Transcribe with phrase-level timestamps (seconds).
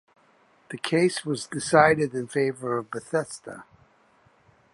[0.69, 3.65] The case was decided in favor of Bethesda.